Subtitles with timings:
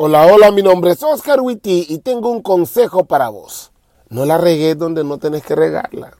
[0.00, 3.72] Hola, hola, mi nombre es Oscar Witty y tengo un consejo para vos.
[4.10, 6.16] No la regues donde no tenés que regarla.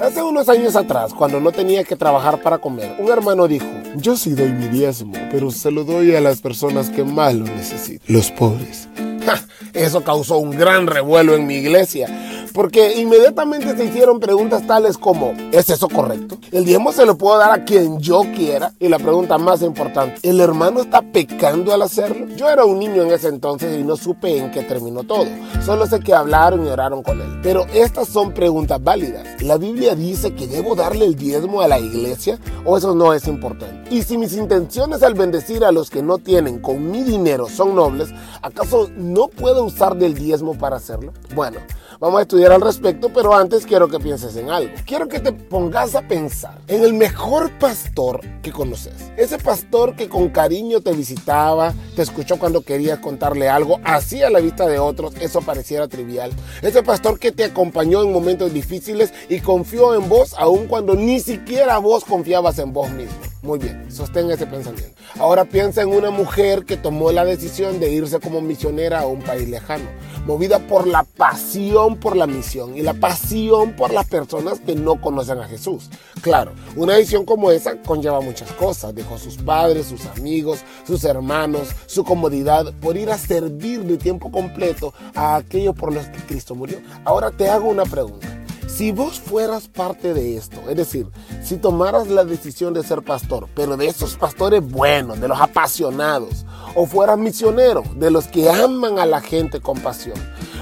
[0.00, 4.16] Hace unos años atrás, cuando no tenía que trabajar para comer, un hermano dijo, yo
[4.16, 8.12] sí doy mi diezmo, pero se lo doy a las personas que más lo necesitan,
[8.12, 8.88] los pobres.
[9.72, 12.08] Eso causó un gran revuelo en mi iglesia,
[12.52, 16.38] porque inmediatamente se hicieron preguntas tales como, ¿es eso correcto?
[16.50, 18.72] ¿El diezmo se lo puedo dar a quien yo quiera?
[18.78, 22.26] Y la pregunta más importante, ¿el hermano está pecando al hacerlo?
[22.36, 25.26] Yo era un niño en ese entonces y no supe en qué terminó todo.
[25.64, 27.40] Solo sé que hablaron y oraron con él.
[27.42, 29.42] Pero estas son preguntas válidas.
[29.42, 33.26] ¿La Biblia dice que debo darle el diezmo a la iglesia o eso no es
[33.26, 33.94] importante?
[33.94, 37.74] Y si mis intenciones al bendecir a los que no tienen con mi dinero son
[37.74, 38.10] nobles,
[38.42, 41.12] ¿acaso no puedo usar del diezmo para hacerlo?
[41.34, 41.58] Bueno,
[42.02, 44.74] vamos a estudiar al respecto, pero antes quiero que pienses en algo.
[44.84, 49.12] Quiero que te pongas a pensar en el mejor pastor que conoces.
[49.16, 54.30] Ese pastor que con cariño te visitaba, te escuchó cuando querías contarle algo, así a
[54.30, 56.32] la vista de otros eso pareciera trivial.
[56.60, 61.20] Ese pastor que te acompañó en momentos difíciles y confió en vos aun cuando ni
[61.20, 63.31] siquiera vos confiabas en vos mismo.
[63.42, 64.96] Muy bien, sostén ese pensamiento.
[65.18, 69.20] Ahora piensa en una mujer que tomó la decisión de irse como misionera a un
[69.20, 69.90] país lejano,
[70.26, 75.00] movida por la pasión por la misión y la pasión por las personas que no
[75.00, 75.90] conocen a Jesús.
[76.20, 78.94] Claro, una decisión como esa conlleva muchas cosas.
[78.94, 84.30] Dejó sus padres, sus amigos, sus hermanos, su comodidad por ir a servir de tiempo
[84.30, 86.78] completo a aquellos por los que Cristo murió.
[87.04, 88.31] Ahora te hago una pregunta.
[88.74, 91.06] Si vos fueras parte de esto, es decir,
[91.42, 96.46] si tomaras la decisión de ser pastor, pero de esos pastores buenos, de los apasionados,
[96.74, 100.16] o fueras misionero, de los que aman a la gente con pasión,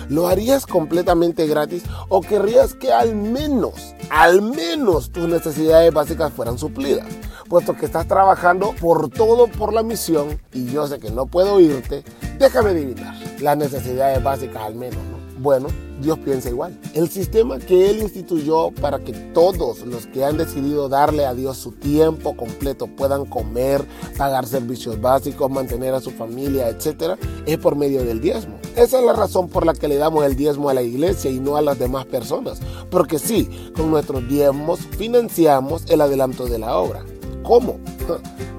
[0.08, 6.58] ¿lo harías completamente gratis o querrías que al menos, al menos tus necesidades básicas fueran
[6.58, 7.06] suplidas?
[7.48, 11.61] Puesto que estás trabajando por todo por la misión y yo sé que no puedo
[11.61, 12.02] irte,
[12.41, 15.20] déjame adivinar, las necesidades básicas al menos, ¿no?
[15.39, 15.68] Bueno,
[16.01, 16.78] Dios piensa igual.
[16.95, 21.56] El sistema que Él instituyó para que todos los que han decidido darle a Dios
[21.56, 23.83] su tiempo completo puedan comer,
[24.18, 28.58] pagar servicios básicos, mantener a su familia, etc., es por medio del diezmo.
[28.77, 31.40] Esa es la razón por la que le damos el diezmo a la iglesia y
[31.40, 32.61] no a las demás personas.
[32.90, 37.02] Porque sí, con nuestros diezmos financiamos el adelanto de la obra.
[37.42, 37.79] ¿Cómo?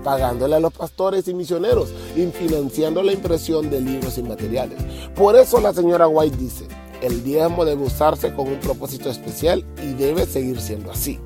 [0.04, 4.78] Pagándole a los pastores y misioneros y financiando la impresión de libros y materiales.
[5.16, 6.68] Por eso la señora White dice,
[7.02, 11.20] el diezmo debe usarse con un propósito especial y debe seguir siendo así.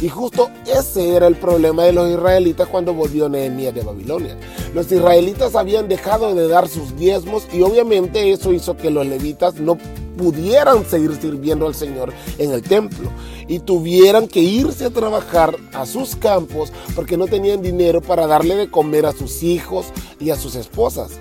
[0.00, 4.36] Y justo ese era el problema de los israelitas cuando volvió Nehemías de Babilonia.
[4.74, 9.54] Los israelitas habían dejado de dar sus diezmos y obviamente eso hizo que los levitas
[9.54, 9.78] no
[10.16, 13.10] pudieran seguir sirviendo al Señor en el templo
[13.48, 18.56] y tuvieran que irse a trabajar a sus campos porque no tenían dinero para darle
[18.56, 19.86] de comer a sus hijos
[20.18, 21.12] y a sus esposas.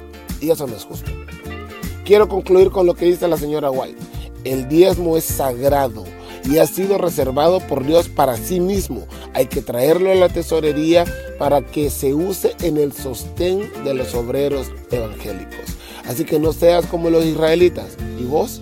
[0.42, 1.12] Y eso no es justo.
[2.04, 4.00] Quiero concluir con lo que dice la señora White.
[4.44, 6.04] El diezmo es sagrado
[6.50, 9.08] y ha sido reservado por Dios para sí mismo.
[9.34, 11.06] Hay que traerlo a la tesorería
[11.40, 15.76] para que se use en el sostén de los obreros evangélicos.
[16.08, 18.62] Así que no seas como los israelitas y vos